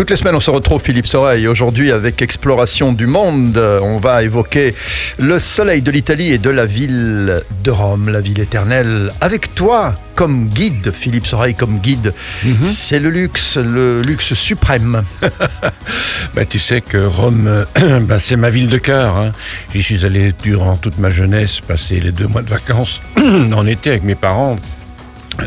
Toutes 0.00 0.08
les 0.08 0.16
semaines, 0.16 0.34
on 0.34 0.40
se 0.40 0.50
retrouve, 0.50 0.80
Philippe 0.82 1.06
Soreille. 1.06 1.46
Aujourd'hui, 1.46 1.92
avec 1.92 2.22
Exploration 2.22 2.94
du 2.94 3.06
Monde, 3.06 3.58
on 3.82 3.98
va 3.98 4.22
évoquer 4.22 4.74
le 5.18 5.38
soleil 5.38 5.82
de 5.82 5.90
l'Italie 5.90 6.32
et 6.32 6.38
de 6.38 6.48
la 6.48 6.64
ville 6.64 7.42
de 7.62 7.70
Rome, 7.70 8.08
la 8.08 8.22
ville 8.22 8.40
éternelle. 8.40 9.12
Avec 9.20 9.54
toi, 9.54 9.94
comme 10.14 10.48
guide, 10.48 10.90
Philippe 10.90 11.26
Soreille, 11.26 11.54
comme 11.54 11.80
guide, 11.80 12.14
Mhm. 12.44 12.62
c'est 12.62 12.98
le 12.98 13.10
luxe, 13.10 13.58
le 13.58 14.00
luxe 14.00 14.32
suprême. 14.32 15.02
Bah, 16.34 16.46
tu 16.46 16.58
sais 16.58 16.80
que 16.80 16.96
Rome, 16.96 17.66
bah, 18.08 18.18
c'est 18.18 18.36
ma 18.36 18.48
ville 18.48 18.68
de 18.70 18.78
cœur. 18.78 19.18
hein. 19.18 19.32
J'y 19.74 19.82
suis 19.82 20.06
allé 20.06 20.32
durant 20.42 20.76
toute 20.76 20.96
ma 20.98 21.10
jeunesse, 21.10 21.60
passer 21.60 22.00
les 22.00 22.12
deux 22.12 22.26
mois 22.26 22.40
de 22.40 22.48
vacances 22.48 23.02
en 23.18 23.66
été 23.66 23.90
avec 23.90 24.04
mes 24.04 24.14
parents. 24.14 24.56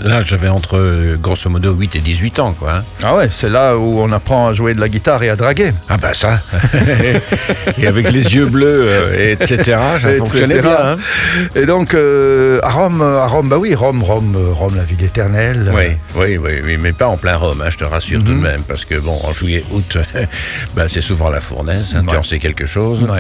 Là, 0.04 0.22
j'avais 0.22 0.48
entre, 0.50 1.16
grosso 1.20 1.50
modo, 1.50 1.74
8 1.74 1.96
et 1.96 2.00
18 2.00 2.40
ans, 2.40 2.54
quoi. 2.54 2.78
hein. 2.78 2.84
Ah 3.04 3.16
ouais, 3.16 3.28
c'est 3.30 3.50
là 3.50 3.78
où 3.78 4.00
on 4.00 4.12
apprend 4.12 4.48
à 4.48 4.54
jouer 4.54 4.74
de 4.74 4.80
la 4.82 4.90
guitare 4.90 5.22
et 5.24 5.30
à 5.30 5.36
draguer. 5.36 5.72
Ah 5.90 5.98
bah 5.98 6.14
ça 6.14 6.42
Et 7.78 7.88
avec 7.88 8.12
les 8.12 8.36
yeux 8.36 8.46
bleus, 8.46 8.86
euh, 8.88 9.18
et 9.18 9.32
etc., 9.34 9.78
ça 10.00 10.10
Etc. 10.10 10.18
fonctionnait 10.18 10.62
bien. 10.62 10.78
hein. 10.82 10.98
Et 11.56 11.66
donc, 11.66 11.94
euh, 11.94 12.60
à 12.64 12.70
Rome, 12.70 13.02
à 13.02 13.26
Rome, 13.28 13.50
bah 13.50 13.58
oui, 13.58 13.76
Rome, 13.76 14.04
Rome, 14.04 14.36
euh, 14.38 14.54
Rome, 14.54 14.76
la 14.76 14.84
ville 14.84 15.04
éternelle. 15.04 15.72
Oui, 15.74 15.84
oui, 16.16 16.38
oui, 16.38 16.52
oui, 16.64 16.78
mais 16.78 16.94
pas 16.94 17.08
en 17.08 17.18
plein 17.18 17.36
Rome, 17.38 17.62
hein, 17.66 17.70
je 17.70 17.78
te 17.78 17.84
rassure 17.84 18.20
tout 18.24 18.34
de 18.34 18.40
même, 18.40 18.62
parce 18.64 18.86
que 18.86 18.96
bon, 19.00 19.20
en 19.24 19.32
juillet, 19.34 19.64
août, 19.72 19.98
bah, 20.76 20.86
c'est 20.88 21.02
souvent 21.02 21.30
la 21.30 21.42
fournaise, 21.42 21.94
hein, 21.96 22.04
tu 22.08 22.16
en 22.16 22.24
sais 22.24 22.40
quelque 22.40 22.66
chose. 22.66 23.04
Ouais. 23.04 23.20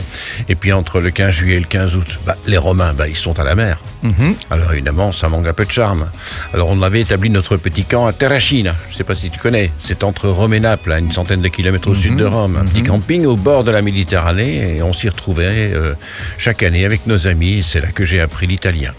Et 0.49 0.55
puis 0.55 0.71
entre 0.73 0.99
le 0.99 1.09
15 1.11 1.31
juillet 1.33 1.57
et 1.57 1.59
le 1.59 1.65
15 1.67 1.95
août, 1.95 2.19
bah, 2.25 2.35
les 2.47 2.57
Romains, 2.57 2.93
bah, 2.93 3.07
ils 3.07 3.15
sont 3.15 3.39
à 3.39 3.43
la 3.43 3.55
mer. 3.55 3.79
Mhm. 4.03 4.35
Alors 4.51 4.71
évidemment, 4.73 5.11
ça 5.11 5.29
manque 5.29 5.47
un 5.47 5.53
peu 5.53 5.65
de 5.65 5.71
charme. 5.71 6.07
Alors 6.53 6.62
on 6.69 6.81
avait 6.81 7.01
établi 7.01 7.29
notre 7.29 7.57
petit 7.57 7.83
camp 7.83 8.05
à 8.05 8.13
Terracina, 8.13 8.75
je 8.87 8.93
ne 8.93 8.97
sais 8.97 9.03
pas 9.03 9.15
si 9.15 9.29
tu 9.29 9.39
connais, 9.39 9.71
c'est 9.79 10.03
entre 10.03 10.29
Rome 10.29 10.53
et 10.53 10.59
Naples, 10.59 10.91
à 10.91 10.99
une 10.99 11.11
centaine 11.11 11.41
de 11.41 11.47
kilomètres 11.47 11.89
au 11.89 11.95
sud 11.95 12.15
de 12.17 12.25
Rome, 12.25 12.57
un 12.57 12.65
petit 12.65 12.83
camping 12.83 13.25
au 13.25 13.35
bord 13.35 13.63
de 13.63 13.71
la 13.71 13.81
Méditerranée, 13.81 14.77
et 14.77 14.83
on 14.83 14.93
s'y 14.93 15.09
retrouvait 15.09 15.71
euh, 15.73 15.93
chaque 16.37 16.63
année 16.63 16.85
avec 16.85 17.07
nos 17.07 17.27
amis, 17.27 17.63
c'est 17.63 17.81
là 17.81 17.87
que 17.91 18.05
j'ai 18.05 18.21
appris 18.21 18.47
l'italien. 18.47 18.93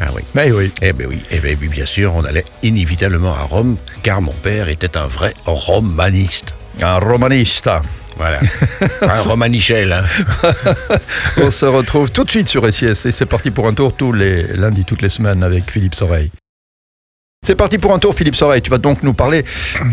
Ah 0.00 0.06
oui. 0.14 0.22
Mais 0.34 0.52
oui. 0.52 0.70
Eh 0.80 0.92
bien 0.92 1.08
oui, 1.08 1.20
eh 1.30 1.40
ben, 1.40 1.56
oui, 1.60 1.68
bien 1.68 1.84
sûr, 1.86 2.14
on 2.14 2.24
allait 2.24 2.44
inévitablement 2.62 3.34
à 3.34 3.42
Rome, 3.42 3.76
car 4.02 4.22
mon 4.22 4.32
père 4.32 4.68
était 4.68 4.96
un 4.96 5.06
vrai 5.06 5.34
romaniste. 5.44 6.54
Un 6.80 6.98
romanista. 6.98 7.82
Voilà. 8.16 8.40
un 9.02 9.12
romanichel. 9.28 9.92
hein. 9.92 10.04
On 11.40 11.50
se 11.50 11.66
retrouve 11.66 12.10
tout 12.10 12.24
de 12.24 12.30
suite 12.30 12.48
sur 12.48 12.72
SIS 12.72 13.06
et 13.06 13.12
c'est 13.12 13.26
parti 13.26 13.50
pour 13.50 13.66
un 13.68 13.74
tour 13.74 13.94
tous 13.96 14.12
les 14.12 14.42
lundis, 14.56 14.84
toutes 14.84 15.02
les 15.02 15.08
semaines 15.08 15.42
avec 15.42 15.70
Philippe 15.70 15.94
Soreille. 15.94 16.30
C'est 17.48 17.54
parti 17.54 17.78
pour 17.78 17.94
un 17.94 17.98
tour, 17.98 18.14
Philippe 18.14 18.36
Soreille. 18.36 18.60
Tu 18.60 18.68
vas 18.68 18.76
donc 18.76 19.02
nous 19.02 19.14
parler 19.14 19.42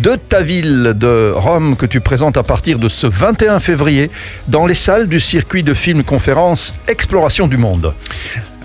de 0.04 0.18
ta 0.18 0.42
ville 0.42 0.92
de 0.94 1.32
Rome 1.34 1.78
que 1.78 1.86
tu 1.86 2.02
présentes 2.02 2.36
à 2.36 2.44
partir 2.44 2.80
de 2.80 2.90
ce 2.90 3.08
21 3.08 3.62
février 3.62 4.12
dans 4.50 4.66
les 4.66 4.74
salles 4.74 5.08
du 5.08 5.22
circuit 5.22 5.64
de 5.64 5.74
film-conférence 5.74 6.74
Exploration 6.90 7.48
du 7.48 7.56
Monde. 7.56 7.94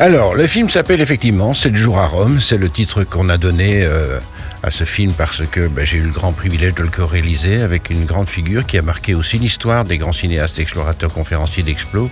Alors, 0.01 0.35
le 0.35 0.49
film 0.49 0.69
s'appelle 0.69 1.01
effectivement 1.01 1.55
7 1.55 1.77
jours 1.77 1.99
à 1.99 2.09
Rome. 2.09 2.41
C'est 2.41 2.59
le 2.59 2.69
titre 2.69 3.05
qu'on 3.05 3.29
a 3.29 3.37
donné 3.37 3.85
euh, 3.85 4.19
à 4.63 4.71
ce 4.71 4.85
film 4.85 5.13
parce 5.13 5.43
que 5.47 5.69
ben, 5.69 5.85
j'ai 5.85 5.99
eu 5.99 6.03
le 6.03 6.11
grand 6.11 6.33
privilège 6.33 6.75
de 6.75 6.83
le 6.83 6.89
co-réaliser 6.89 7.63
avec 7.63 7.91
une 7.91 8.05
grande 8.05 8.29
figure 8.29 8.67
qui 8.67 8.79
a 8.79 8.83
marqué 8.83 9.15
aussi 9.15 9.39
l'histoire 9.39 9.85
des 9.85 9.99
grands 9.99 10.13
cinéastes 10.13 10.59
explorateurs 10.59 11.13
conférenciers 11.13 11.63
d'Explo, 11.63 12.11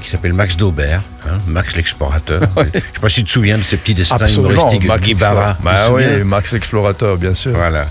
qui 0.00 0.08
s'appelle 0.08 0.32
Max 0.32 0.56
Daubert, 0.56 1.02
hein, 1.26 1.38
Max 1.46 1.76
l'explorateur. 1.76 2.42
Je 2.56 2.62
ne 2.62 2.72
sais 2.72 3.00
pas 3.00 3.08
si 3.08 3.14
tu 3.16 3.24
te 3.24 3.30
souviens 3.30 3.58
de 3.58 3.62
ces 3.62 3.76
petits 3.76 3.94
destins 3.94 4.26
humoristiques 4.26 4.82
de 4.82 4.86
Max 4.86 5.02
Guy 5.02 5.14
Barra. 5.14 5.56
Bah 5.62 5.90
oui, 5.92 6.04
Max 6.24 6.52
Explorateur, 6.52 7.16
bien 7.16 7.34
sûr. 7.34 7.52
Voilà. 7.52 7.88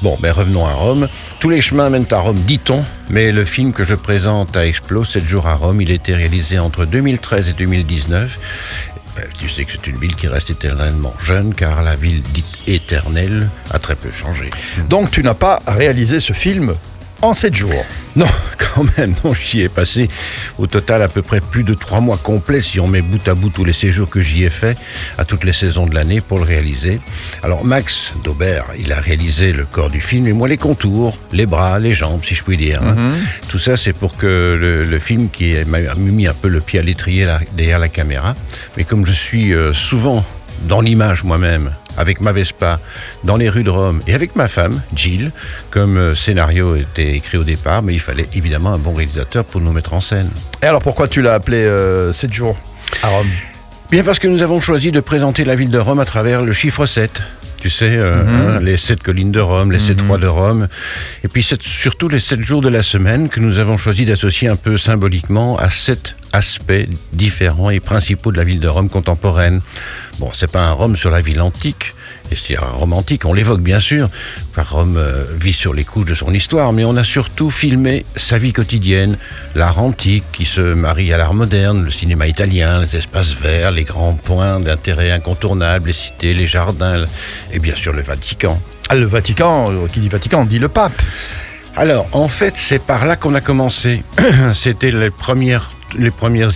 Bon, 0.00 0.16
ben 0.20 0.32
revenons 0.32 0.66
à 0.66 0.72
Rome. 0.72 1.08
Tous 1.40 1.50
les 1.50 1.60
chemins 1.60 1.90
mènent 1.90 2.06
à 2.10 2.18
Rome, 2.18 2.38
dit-on, 2.46 2.84
mais 3.10 3.32
le 3.32 3.44
film 3.44 3.72
que 3.72 3.84
je 3.84 3.94
présente 3.94 4.56
à 4.56 4.66
Explo, 4.66 5.04
7 5.04 5.24
jours 5.24 5.46
à 5.46 5.54
Rome, 5.54 5.80
il 5.80 5.90
a 5.90 5.94
été 5.94 6.14
réalisé 6.14 6.58
entre 6.58 6.84
2013 6.86 7.50
et 7.50 7.52
2019. 7.52 8.38
Ben, 9.22 9.28
tu 9.38 9.48
sais 9.48 9.64
que 9.64 9.72
c'est 9.72 9.86
une 9.86 9.98
ville 9.98 10.16
qui 10.16 10.26
reste 10.26 10.50
éternellement 10.50 11.14
jeune, 11.20 11.54
car 11.54 11.82
la 11.82 11.94
ville 11.94 12.22
dite 12.34 12.44
éternelle 12.66 13.50
a 13.70 13.78
très 13.78 13.94
peu 13.94 14.10
changé. 14.10 14.50
Donc 14.88 15.12
tu 15.12 15.22
n'as 15.22 15.34
pas 15.34 15.62
réalisé 15.64 16.18
ce 16.18 16.32
film 16.32 16.74
en 17.22 17.32
7 17.32 17.54
jours. 17.54 17.86
Non, 18.16 18.26
quand 18.58 18.84
même, 18.98 19.14
non, 19.24 19.32
j'y 19.32 19.62
ai 19.62 19.68
passé 19.68 20.08
au 20.58 20.66
total 20.66 21.02
à 21.02 21.08
peu 21.08 21.22
près 21.22 21.40
plus 21.40 21.62
de 21.64 21.72
trois 21.72 22.00
mois 22.00 22.18
complets 22.18 22.60
si 22.60 22.78
on 22.80 22.86
met 22.86 23.00
bout 23.00 23.26
à 23.26 23.34
bout 23.34 23.48
tous 23.48 23.64
les 23.64 23.72
séjours 23.72 24.10
que 24.10 24.20
j'y 24.20 24.44
ai 24.44 24.50
fait 24.50 24.76
à 25.16 25.24
toutes 25.24 25.44
les 25.44 25.52
saisons 25.52 25.86
de 25.86 25.94
l'année 25.94 26.20
pour 26.20 26.38
le 26.38 26.44
réaliser. 26.44 27.00
Alors 27.42 27.64
Max 27.64 28.12
Daubert, 28.24 28.66
il 28.78 28.92
a 28.92 29.00
réalisé 29.00 29.52
le 29.52 29.64
corps 29.64 29.88
du 29.90 30.00
film 30.00 30.26
et 30.26 30.32
moi 30.32 30.46
les 30.48 30.58
contours, 30.58 31.16
les 31.32 31.46
bras, 31.46 31.78
les 31.78 31.94
jambes, 31.94 32.20
si 32.24 32.34
je 32.34 32.44
puis 32.44 32.56
dire. 32.58 32.82
hein. 32.82 33.12
Tout 33.48 33.58
ça, 33.58 33.76
c'est 33.76 33.92
pour 33.94 34.16
que 34.16 34.56
le, 34.60 34.84
le 34.84 34.98
film 34.98 35.30
qui 35.30 35.54
m'a 35.66 35.78
mis 35.96 36.26
un 36.26 36.34
peu 36.34 36.48
le 36.48 36.60
pied 36.60 36.78
à 36.80 36.82
l'étrier 36.82 37.26
derrière 37.56 37.78
la 37.78 37.88
caméra. 37.88 38.34
Mais 38.76 38.84
comme 38.84 39.06
je 39.06 39.12
suis 39.12 39.54
euh, 39.54 39.72
souvent 39.72 40.24
dans 40.68 40.80
l'image 40.80 41.24
moi-même, 41.24 41.70
avec 41.96 42.20
ma 42.20 42.32
Vespa, 42.32 42.78
dans 43.24 43.36
les 43.36 43.48
rues 43.48 43.64
de 43.64 43.70
Rome, 43.70 44.02
et 44.06 44.14
avec 44.14 44.36
ma 44.36 44.48
femme, 44.48 44.80
Jill, 44.94 45.30
comme 45.70 45.96
euh, 45.96 46.14
scénario 46.14 46.76
était 46.76 47.14
écrit 47.14 47.38
au 47.38 47.44
départ, 47.44 47.82
mais 47.82 47.94
il 47.94 48.00
fallait 48.00 48.28
évidemment 48.34 48.72
un 48.72 48.78
bon 48.78 48.94
réalisateur 48.94 49.44
pour 49.44 49.60
nous 49.60 49.72
mettre 49.72 49.94
en 49.94 50.00
scène. 50.00 50.30
Et 50.62 50.66
alors 50.66 50.82
pourquoi 50.82 51.08
tu 51.08 51.22
l'as 51.22 51.34
appelé 51.34 51.58
euh, 51.58 52.12
7 52.12 52.32
jours 52.32 52.56
à 53.02 53.08
Rome? 53.08 53.28
Bien 53.90 54.04
parce 54.04 54.18
que 54.18 54.28
nous 54.28 54.42
avons 54.42 54.60
choisi 54.60 54.90
de 54.90 55.00
présenter 55.00 55.44
la 55.44 55.54
ville 55.54 55.70
de 55.70 55.78
Rome 55.78 56.00
à 56.00 56.04
travers 56.04 56.42
le 56.42 56.52
chiffre 56.52 56.86
7. 56.86 57.22
Tu 57.62 57.70
sais, 57.70 57.96
euh, 57.96 58.24
hein, 58.26 58.58
les 58.60 58.76
sept 58.76 59.04
collines 59.04 59.30
de 59.30 59.38
Rome, 59.38 59.70
les 59.70 59.78
sept 59.78 60.02
rois 60.02 60.18
de 60.18 60.26
Rome, 60.26 60.66
et 61.22 61.28
puis 61.28 61.44
surtout 61.44 62.08
les 62.08 62.18
sept 62.18 62.40
jours 62.40 62.60
de 62.60 62.68
la 62.68 62.82
semaine 62.82 63.28
que 63.28 63.38
nous 63.38 63.60
avons 63.60 63.76
choisi 63.76 64.04
d'associer 64.04 64.48
un 64.48 64.56
peu 64.56 64.76
symboliquement 64.76 65.56
à 65.58 65.70
sept 65.70 66.16
aspects 66.32 66.88
différents 67.12 67.70
et 67.70 67.78
principaux 67.78 68.32
de 68.32 68.36
la 68.36 68.42
ville 68.42 68.58
de 68.58 68.66
Rome 68.66 68.88
contemporaine. 68.88 69.60
Bon, 70.18 70.30
c'est 70.34 70.50
pas 70.50 70.58
un 70.58 70.72
Rome 70.72 70.96
sur 70.96 71.10
la 71.10 71.20
ville 71.20 71.40
antique, 71.40 71.94
et 72.32 72.36
c'est 72.36 72.56
un 72.56 72.66
Rome 72.66 72.94
antique, 72.94 73.24
on 73.24 73.34
l'évoque 73.34 73.60
bien 73.60 73.78
sûr, 73.78 74.08
car 74.54 74.70
Rome 74.70 74.96
euh, 74.96 75.24
vit 75.38 75.52
sur 75.52 75.74
les 75.74 75.84
couches 75.84 76.06
de 76.06 76.14
son 76.14 76.32
histoire, 76.32 76.72
mais 76.72 76.84
on 76.84 76.96
a 76.96 77.04
surtout 77.04 77.50
filmé 77.50 78.04
sa 78.16 78.38
vie 78.38 78.52
quotidienne, 78.52 79.16
l'art 79.54 79.78
antique 79.80 80.24
qui 80.32 80.46
se 80.46 80.60
marie 80.60 81.12
à 81.12 81.18
l'art 81.18 81.34
moderne, 81.34 81.84
le 81.84 81.90
cinéma 81.90 82.26
italien, 82.26 82.80
les 82.80 82.96
espaces 82.96 83.34
verts, 83.34 83.70
les 83.70 83.84
grands 83.84 84.14
points 84.14 84.60
d'intérêt 84.60 85.10
incontournables, 85.10 85.88
les 85.88 85.92
cités, 85.92 86.34
les 86.34 86.46
jardins, 86.46 87.04
et 87.52 87.58
bien 87.58 87.74
sûr 87.74 87.92
le 87.92 88.02
Vatican. 88.02 88.60
Ah, 88.88 88.94
Le 88.94 89.06
Vatican, 89.06 89.70
euh, 89.70 89.86
qui 89.86 90.00
dit 90.00 90.08
Vatican, 90.08 90.44
dit 90.44 90.58
le 90.58 90.68
pape. 90.68 90.92
Alors, 91.76 92.06
en 92.12 92.28
fait, 92.28 92.56
c'est 92.56 92.78
par 92.78 93.06
là 93.06 93.16
qu'on 93.16 93.34
a 93.34 93.40
commencé. 93.40 94.02
C'était 94.54 94.90
les 94.90 95.10
premières, 95.10 95.70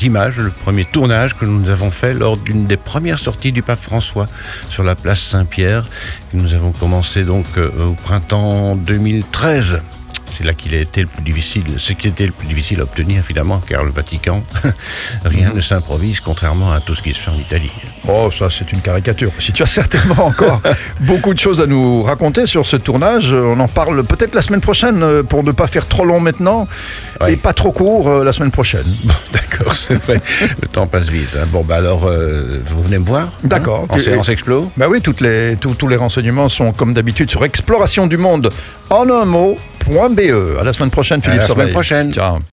images, 0.02 0.38
le 0.38 0.50
premier 0.50 0.84
tournage 0.84 1.34
que 1.36 1.46
nous 1.46 1.70
avons 1.70 1.90
fait 1.90 2.12
lors 2.12 2.36
d'une 2.36 2.66
des 2.66 2.76
premières 2.76 3.18
sorties 3.18 3.50
du 3.50 3.62
pape 3.62 3.80
François 3.80 4.26
sur 4.68 4.82
la 4.82 4.94
place 4.94 5.20
Saint-Pierre. 5.20 5.86
Nous 6.34 6.52
avons 6.52 6.72
commencé 6.72 7.24
donc 7.24 7.46
euh, 7.56 7.70
au 7.88 7.92
printemps 7.92 8.76
2013. 8.76 9.80
C'est 10.36 10.44
là 10.44 10.52
qu'il 10.52 10.74
a 10.74 10.78
été 10.80 11.00
le 11.02 11.06
plus 11.06 11.22
difficile, 11.22 11.64
ce 11.78 11.92
qui 11.94 12.08
était 12.08 12.26
le 12.26 12.32
plus 12.32 12.46
difficile 12.46 12.80
à 12.80 12.82
obtenir 12.82 13.22
finalement, 13.24 13.60
car 13.66 13.84
le 13.84 13.90
Vatican, 13.90 14.42
rien 15.24 15.52
ne 15.54 15.60
s'improvise, 15.62 16.20
contrairement 16.20 16.72
à 16.72 16.80
tout 16.80 16.94
ce 16.94 17.02
qui 17.02 17.12
se 17.14 17.20
fait 17.20 17.30
en 17.30 17.34
Italie. 17.38 17.70
Oh, 18.08 18.30
ça 18.36 18.48
c'est 18.50 18.70
une 18.72 18.80
caricature. 18.80 19.30
Si 19.38 19.52
tu 19.52 19.62
as 19.62 19.66
certainement 19.66 20.26
encore 20.26 20.60
beaucoup 21.00 21.32
de 21.32 21.38
choses 21.38 21.60
à 21.60 21.66
nous 21.66 22.02
raconter 22.02 22.46
sur 22.46 22.66
ce 22.66 22.76
tournage, 22.76 23.32
on 23.32 23.58
en 23.60 23.68
parle 23.68 24.04
peut-être 24.04 24.34
la 24.34 24.42
semaine 24.42 24.60
prochaine 24.60 25.02
euh, 25.02 25.22
pour 25.22 25.42
ne 25.42 25.52
pas 25.52 25.66
faire 25.66 25.86
trop 25.88 26.04
long 26.04 26.20
maintenant 26.20 26.68
Ouais. 27.20 27.32
et 27.32 27.36
pas 27.36 27.54
trop 27.54 27.72
court 27.72 28.08
euh, 28.10 28.24
la 28.24 28.32
semaine 28.34 28.50
prochaine. 28.50 28.94
Bon, 29.04 29.14
d'accord, 29.32 29.74
c'est 29.74 29.94
vrai, 29.94 30.20
le 30.60 30.68
temps 30.68 30.86
passe 30.86 31.08
vite. 31.08 31.30
hein. 31.34 31.46
Bon, 31.48 31.62
bah 31.64 31.76
alors, 31.76 32.04
euh, 32.06 32.60
vous 32.66 32.82
venez 32.82 32.98
me 32.98 33.06
voir 33.06 33.22
hein, 33.22 33.30
D'accord. 33.42 33.86
En 33.88 33.96
Tu- 33.96 34.02
séance 34.02 34.28
explo 34.28 34.70
Bah 34.76 34.86
oui, 34.90 35.00
toutes 35.00 35.22
les, 35.22 35.56
tous- 35.58 35.74
tous 35.74 35.88
les 35.88 35.96
renseignements 35.96 36.50
sont 36.50 36.72
comme 36.74 36.92
d'habitude 36.92 37.30
sur 37.30 37.42
exploration 37.44 38.06
du 38.06 38.18
monde 38.18 38.50
en 38.90 39.08
un 39.08 39.24
mot.be. 39.24 39.56
À 40.60 40.64
la 40.64 40.72
semaine 40.72 40.90
prochaine, 40.90 41.22
Philippe 41.22 41.40
la 41.40 41.46
semaine 41.46 41.70
prochaine. 41.70 42.12
Ciao. 42.12 42.38